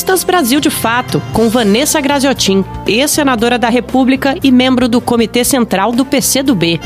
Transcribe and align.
Juristas 0.00 0.24
Brasil 0.24 0.60
de 0.60 0.70
Fato, 0.70 1.20
com 1.30 1.50
Vanessa 1.50 2.00
Graziotin, 2.00 2.64
ex-senadora 2.86 3.58
da 3.58 3.68
República 3.68 4.34
e 4.42 4.50
membro 4.50 4.88
do 4.88 4.98
Comitê 4.98 5.44
Central 5.44 5.92
do 5.92 6.06
PCdoB. 6.06 6.80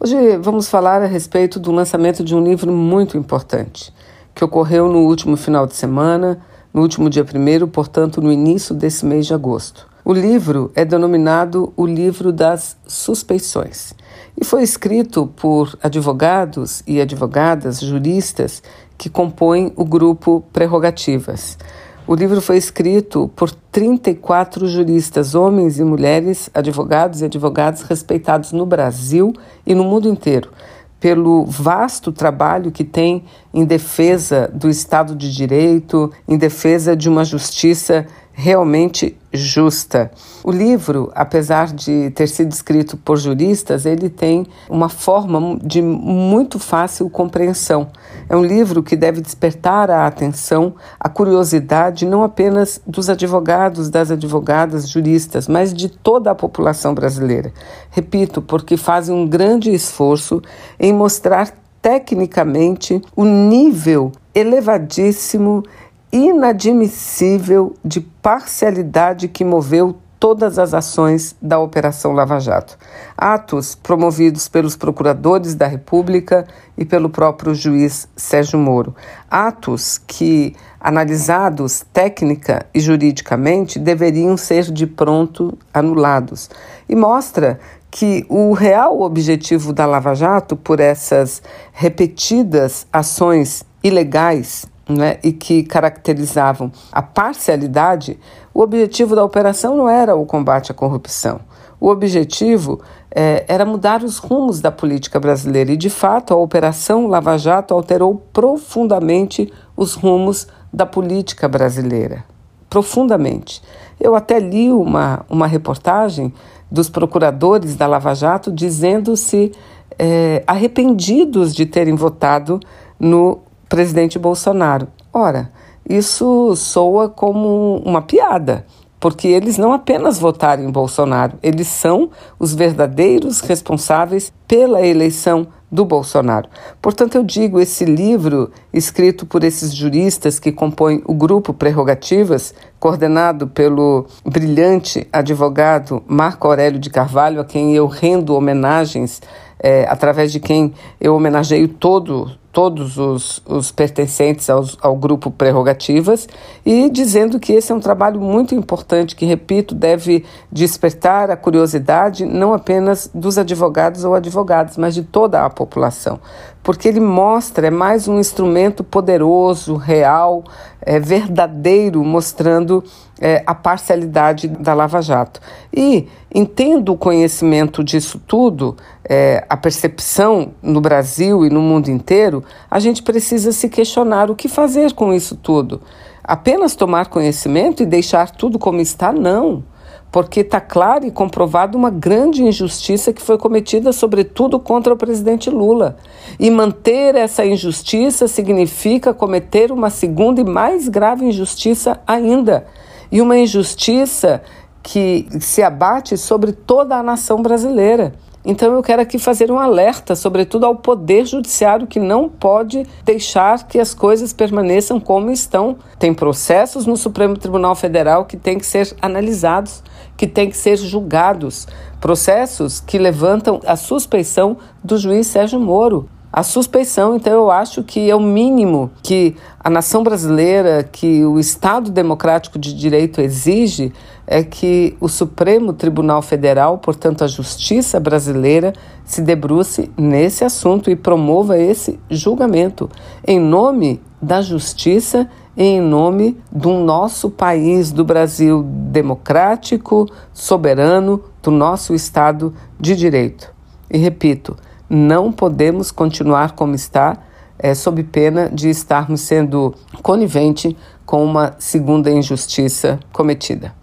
Hoje 0.00 0.38
vamos 0.38 0.70
falar 0.70 1.02
a 1.02 1.06
respeito 1.06 1.60
do 1.60 1.70
lançamento 1.70 2.24
de 2.24 2.34
um 2.34 2.42
livro 2.42 2.72
muito 2.72 3.18
importante, 3.18 3.92
que 4.34 4.42
ocorreu 4.42 4.88
no 4.88 5.00
último 5.00 5.36
final 5.36 5.66
de 5.66 5.76
semana, 5.76 6.40
no 6.72 6.80
último 6.80 7.10
dia 7.10 7.26
primeiro, 7.26 7.68
portanto, 7.68 8.22
no 8.22 8.32
início 8.32 8.74
desse 8.74 9.04
mês 9.04 9.26
de 9.26 9.34
agosto. 9.34 9.86
O 10.08 10.12
livro 10.12 10.70
é 10.76 10.84
denominado 10.84 11.72
o 11.76 11.84
Livro 11.84 12.32
das 12.32 12.76
Suspeições 12.86 13.92
e 14.40 14.44
foi 14.44 14.62
escrito 14.62 15.26
por 15.34 15.76
advogados 15.82 16.80
e 16.86 17.00
advogadas, 17.00 17.80
juristas 17.80 18.62
que 18.96 19.10
compõem 19.10 19.72
o 19.74 19.84
grupo 19.84 20.44
Prerrogativas. 20.52 21.58
O 22.06 22.14
livro 22.14 22.40
foi 22.40 22.56
escrito 22.56 23.28
por 23.34 23.50
34 23.50 24.68
juristas, 24.68 25.34
homens 25.34 25.80
e 25.80 25.82
mulheres, 25.82 26.48
advogados 26.54 27.20
e 27.20 27.24
advogadas 27.24 27.82
respeitados 27.82 28.52
no 28.52 28.64
Brasil 28.64 29.32
e 29.66 29.74
no 29.74 29.82
mundo 29.82 30.08
inteiro, 30.08 30.52
pelo 31.00 31.44
vasto 31.44 32.12
trabalho 32.12 32.70
que 32.70 32.84
tem 32.84 33.24
em 33.52 33.64
defesa 33.64 34.48
do 34.54 34.70
Estado 34.70 35.16
de 35.16 35.34
Direito, 35.34 36.12
em 36.28 36.38
defesa 36.38 36.94
de 36.94 37.08
uma 37.08 37.24
justiça 37.24 38.06
realmente 38.38 39.16
justa. 39.32 40.10
O 40.44 40.50
livro, 40.50 41.10
apesar 41.14 41.72
de 41.72 42.10
ter 42.10 42.26
sido 42.28 42.52
escrito 42.52 42.94
por 42.98 43.16
juristas, 43.16 43.86
ele 43.86 44.10
tem 44.10 44.46
uma 44.68 44.90
forma 44.90 45.58
de 45.62 45.80
muito 45.80 46.58
fácil 46.58 47.08
compreensão. 47.08 47.88
É 48.28 48.36
um 48.36 48.44
livro 48.44 48.82
que 48.82 48.94
deve 48.94 49.22
despertar 49.22 49.90
a 49.90 50.06
atenção, 50.06 50.74
a 51.00 51.08
curiosidade 51.08 52.04
não 52.04 52.22
apenas 52.22 52.78
dos 52.86 53.08
advogados, 53.08 53.88
das 53.88 54.10
advogadas, 54.10 54.86
juristas, 54.86 55.48
mas 55.48 55.72
de 55.72 55.88
toda 55.88 56.30
a 56.30 56.34
população 56.34 56.92
brasileira. 56.92 57.54
Repito, 57.90 58.42
porque 58.42 58.76
fazem 58.76 59.14
um 59.14 59.26
grande 59.26 59.72
esforço 59.72 60.42
em 60.78 60.92
mostrar 60.92 61.54
tecnicamente 61.80 63.00
o 63.16 63.24
nível 63.24 64.12
elevadíssimo 64.34 65.62
inadmissível 66.12 67.74
de 67.84 68.00
parcialidade 68.00 69.28
que 69.28 69.44
moveu 69.44 69.96
todas 70.18 70.58
as 70.58 70.72
ações 70.72 71.36
da 71.40 71.58
Operação 71.58 72.12
Lava 72.12 72.40
Jato. 72.40 72.78
Atos 73.16 73.74
promovidos 73.74 74.48
pelos 74.48 74.76
procuradores 74.76 75.54
da 75.54 75.66
República 75.66 76.46
e 76.76 76.84
pelo 76.84 77.10
próprio 77.10 77.54
juiz 77.54 78.08
Sérgio 78.16 78.58
Moro. 78.58 78.94
Atos 79.30 79.98
que, 79.98 80.54
analisados 80.80 81.84
técnica 81.92 82.66
e 82.74 82.80
juridicamente, 82.80 83.78
deveriam 83.78 84.36
ser 84.36 84.64
de 84.64 84.86
pronto 84.86 85.56
anulados. 85.72 86.48
E 86.88 86.96
mostra 86.96 87.60
que 87.90 88.26
o 88.28 88.52
real 88.52 89.00
objetivo 89.00 89.72
da 89.72 89.86
Lava 89.86 90.14
Jato, 90.14 90.56
por 90.56 90.80
essas 90.80 91.42
repetidas 91.72 92.86
ações 92.92 93.64
ilegais 93.82 94.66
né, 94.88 95.18
e 95.22 95.32
que 95.32 95.62
caracterizavam 95.62 96.70
a 96.92 97.02
parcialidade, 97.02 98.18
o 98.54 98.60
objetivo 98.60 99.16
da 99.16 99.24
operação 99.24 99.76
não 99.76 99.88
era 99.88 100.14
o 100.14 100.24
combate 100.24 100.70
à 100.70 100.74
corrupção. 100.74 101.40
O 101.78 101.88
objetivo 101.88 102.80
é, 103.10 103.44
era 103.48 103.64
mudar 103.64 104.02
os 104.02 104.18
rumos 104.18 104.60
da 104.60 104.70
política 104.70 105.20
brasileira 105.20 105.72
e, 105.72 105.76
de 105.76 105.90
fato, 105.90 106.32
a 106.32 106.36
Operação 106.36 107.06
Lava 107.06 107.36
Jato 107.36 107.74
alterou 107.74 108.16
profundamente 108.32 109.52
os 109.76 109.94
rumos 109.94 110.46
da 110.72 110.86
política 110.86 111.46
brasileira. 111.46 112.24
Profundamente. 112.70 113.62
Eu 114.00 114.14
até 114.14 114.38
li 114.38 114.70
uma, 114.70 115.24
uma 115.28 115.46
reportagem 115.46 116.32
dos 116.70 116.88
procuradores 116.88 117.76
da 117.76 117.86
Lava 117.86 118.14
Jato 118.14 118.50
dizendo-se 118.50 119.52
é, 119.98 120.42
arrependidos 120.46 121.54
de 121.54 121.66
terem 121.66 121.94
votado 121.94 122.58
no 122.98 123.40
presidente 123.68 124.18
Bolsonaro. 124.18 124.88
Ora, 125.12 125.50
isso 125.88 126.54
soa 126.56 127.08
como 127.08 127.76
uma 127.84 128.02
piada, 128.02 128.66
porque 128.98 129.28
eles 129.28 129.56
não 129.56 129.72
apenas 129.72 130.18
votaram 130.18 130.64
em 130.64 130.70
Bolsonaro, 130.70 131.38
eles 131.42 131.68
são 131.68 132.10
os 132.38 132.54
verdadeiros 132.54 133.40
responsáveis 133.40 134.32
pela 134.48 134.84
eleição 134.84 135.46
do 135.70 135.84
Bolsonaro. 135.84 136.48
Portanto, 136.80 137.16
eu 137.16 137.24
digo, 137.24 137.60
esse 137.60 137.84
livro, 137.84 138.50
escrito 138.72 139.26
por 139.26 139.42
esses 139.42 139.74
juristas 139.74 140.38
que 140.38 140.52
compõem 140.52 141.02
o 141.04 141.14
grupo 141.14 141.52
Prerrogativas, 141.52 142.54
coordenado 142.78 143.48
pelo 143.48 144.06
brilhante 144.24 145.06
advogado 145.12 146.02
Marco 146.06 146.46
Aurélio 146.46 146.78
de 146.78 146.90
Carvalho, 146.90 147.40
a 147.40 147.44
quem 147.44 147.74
eu 147.74 147.86
rendo 147.86 148.34
homenagens, 148.34 149.20
é, 149.58 149.86
através 149.88 150.32
de 150.32 150.40
quem 150.40 150.72
eu 151.00 151.14
homenageio 151.14 151.68
todo 151.68 152.30
todos 152.56 152.96
os, 152.96 153.42
os 153.44 153.70
pertencentes 153.70 154.48
aos, 154.48 154.78
ao 154.80 154.96
grupo 154.96 155.30
Prerrogativas 155.30 156.26
e 156.64 156.88
dizendo 156.88 157.38
que 157.38 157.52
esse 157.52 157.70
é 157.70 157.74
um 157.74 157.80
trabalho 157.80 158.18
muito 158.18 158.54
importante 158.54 159.14
que, 159.14 159.26
repito, 159.26 159.74
deve 159.74 160.24
despertar 160.50 161.30
a 161.30 161.36
curiosidade 161.36 162.24
não 162.24 162.54
apenas 162.54 163.10
dos 163.12 163.36
advogados 163.36 164.04
ou 164.04 164.14
advogadas, 164.14 164.78
mas 164.78 164.94
de 164.94 165.02
toda 165.02 165.44
a 165.44 165.50
população, 165.50 166.18
porque 166.66 166.88
ele 166.88 166.98
mostra, 166.98 167.68
é 167.68 167.70
mais 167.70 168.08
um 168.08 168.18
instrumento 168.18 168.82
poderoso, 168.82 169.76
real, 169.76 170.42
é, 170.82 170.98
verdadeiro, 170.98 172.02
mostrando 172.02 172.82
é, 173.20 173.40
a 173.46 173.54
parcialidade 173.54 174.48
da 174.48 174.74
Lava 174.74 175.00
Jato. 175.00 175.40
E, 175.72 176.08
entendo 176.34 176.92
o 176.92 176.96
conhecimento 176.96 177.84
disso 177.84 178.20
tudo, 178.26 178.76
é, 179.08 179.46
a 179.48 179.56
percepção 179.56 180.54
no 180.60 180.80
Brasil 180.80 181.46
e 181.46 181.50
no 181.50 181.62
mundo 181.62 181.88
inteiro, 181.88 182.42
a 182.68 182.80
gente 182.80 183.00
precisa 183.00 183.52
se 183.52 183.68
questionar 183.68 184.28
o 184.28 184.34
que 184.34 184.48
fazer 184.48 184.92
com 184.92 185.14
isso 185.14 185.36
tudo. 185.36 185.80
Apenas 186.24 186.74
tomar 186.74 187.06
conhecimento 187.06 187.80
e 187.80 187.86
deixar 187.86 188.32
tudo 188.32 188.58
como 188.58 188.80
está? 188.80 189.12
Não 189.12 189.62
porque 190.10 190.40
está 190.40 190.60
claro 190.60 191.06
e 191.06 191.10
comprovado 191.10 191.76
uma 191.76 191.90
grande 191.90 192.42
injustiça 192.42 193.12
que 193.12 193.20
foi 193.20 193.36
cometida, 193.36 193.92
sobretudo 193.92 194.58
contra 194.58 194.92
o 194.94 194.96
presidente 194.96 195.50
Lula. 195.50 195.96
E 196.38 196.50
manter 196.50 197.14
essa 197.14 197.44
injustiça 197.44 198.26
significa 198.26 199.12
cometer 199.12 199.70
uma 199.70 199.90
segunda 199.90 200.40
e 200.40 200.44
mais 200.44 200.88
grave 200.88 201.26
injustiça 201.26 202.00
ainda. 202.06 202.66
E 203.12 203.20
uma 203.20 203.36
injustiça 203.36 204.42
que 204.82 205.26
se 205.40 205.62
abate 205.62 206.16
sobre 206.16 206.52
toda 206.52 206.96
a 206.96 207.02
nação 207.02 207.42
brasileira. 207.42 208.14
Então 208.48 208.72
eu 208.74 208.82
quero 208.82 209.02
aqui 209.02 209.18
fazer 209.18 209.50
um 209.50 209.58
alerta, 209.58 210.14
sobretudo 210.14 210.64
ao 210.64 210.76
Poder 210.76 211.26
Judiciário, 211.26 211.84
que 211.84 211.98
não 211.98 212.28
pode 212.28 212.86
deixar 213.04 213.66
que 213.66 213.76
as 213.76 213.92
coisas 213.92 214.32
permaneçam 214.32 215.00
como 215.00 215.32
estão. 215.32 215.76
Tem 215.98 216.14
processos 216.14 216.86
no 216.86 216.96
Supremo 216.96 217.36
Tribunal 217.36 217.74
Federal 217.74 218.24
que 218.24 218.36
têm 218.36 218.56
que 218.56 218.64
ser 218.64 218.94
analisados, 219.02 219.82
que 220.16 220.28
têm 220.28 220.48
que 220.48 220.56
ser 220.56 220.76
julgados. 220.76 221.66
Processos 222.00 222.78
que 222.78 222.98
levantam 222.98 223.60
a 223.66 223.74
suspeição 223.74 224.56
do 224.82 224.96
juiz 224.96 225.26
Sérgio 225.26 225.58
Moro 225.58 226.08
a 226.36 226.42
suspeição. 226.42 227.16
Então, 227.16 227.32
eu 227.32 227.50
acho 227.50 227.82
que 227.82 228.10
é 228.10 228.14
o 228.14 228.20
mínimo 228.20 228.90
que 229.02 229.34
a 229.58 229.70
nação 229.70 230.02
brasileira, 230.02 230.84
que 230.84 231.24
o 231.24 231.40
Estado 231.40 231.90
democrático 231.90 232.58
de 232.58 232.74
direito 232.74 233.22
exige, 233.22 233.90
é 234.26 234.42
que 234.42 234.94
o 235.00 235.08
Supremo 235.08 235.72
Tribunal 235.72 236.20
Federal, 236.20 236.76
portanto, 236.76 237.24
a 237.24 237.26
justiça 237.26 237.98
brasileira, 237.98 238.74
se 239.02 239.22
debruce 239.22 239.90
nesse 239.96 240.44
assunto 240.44 240.90
e 240.90 240.94
promova 240.94 241.56
esse 241.58 241.98
julgamento 242.10 242.90
em 243.26 243.40
nome 243.40 243.98
da 244.20 244.42
justiça 244.42 245.26
em 245.56 245.80
nome 245.80 246.36
do 246.52 246.74
nosso 246.74 247.30
país, 247.30 247.90
do 247.90 248.04
Brasil 248.04 248.62
democrático, 248.62 250.06
soberano, 250.34 251.22
do 251.42 251.50
nosso 251.50 251.94
Estado 251.94 252.52
de 252.78 252.94
direito. 252.94 253.50
E 253.90 253.96
repito, 253.96 254.54
não 254.88 255.32
podemos 255.32 255.90
continuar 255.90 256.52
como 256.52 256.74
está, 256.74 257.16
é, 257.58 257.74
sob 257.74 258.02
pena 258.04 258.48
de 258.50 258.68
estarmos 258.68 259.20
sendo 259.20 259.74
conivente 260.02 260.76
com 261.04 261.24
uma 261.24 261.54
segunda 261.58 262.10
injustiça 262.10 262.98
cometida. 263.12 263.74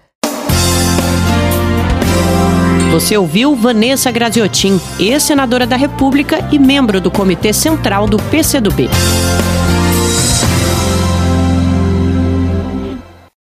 Você 2.92 3.18
ouviu 3.18 3.56
Vanessa 3.56 4.12
Graziotin, 4.12 4.80
ex-senadora 5.00 5.66
da 5.66 5.76
República 5.76 6.48
e 6.52 6.60
membro 6.60 7.02
do 7.02 7.10
Comitê 7.10 7.52
Central 7.52 8.06
do 8.06 8.18
PCdoB. 8.18 8.88